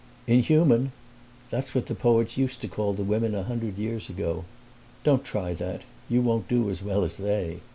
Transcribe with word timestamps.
"Inhuman? 0.25 0.93
That's 1.51 1.75
what 1.75 1.85
the 1.85 1.93
poets 1.93 2.35
used 2.35 2.59
to 2.61 2.67
call 2.67 2.93
the 2.93 3.03
women 3.03 3.35
a 3.35 3.43
hundred 3.43 3.77
years 3.77 4.09
ago. 4.09 4.45
Don't 5.03 5.23
try 5.23 5.53
that; 5.53 5.83
you 6.09 6.23
won't 6.23 6.47
do 6.49 6.71
as 6.71 6.81
well 6.81 7.03
as 7.03 7.17
they!" 7.17 7.59